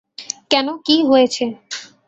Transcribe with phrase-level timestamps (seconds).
[0.51, 1.45] কেন কী হয়েছে?